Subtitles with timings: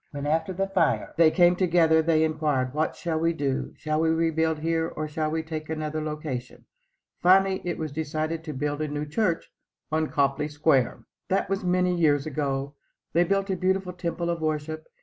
[0.09, 3.73] When, after the fire, they came together, they inquired, "What shall we do?
[3.77, 6.65] Shall we rebuild here or shall we take another location?"
[7.21, 9.51] Finally it was decided to build a new church
[9.91, 11.03] on Copley Square.
[11.27, 12.73] That was many years ago.
[13.13, 14.87] They built a beautiful temple of worship.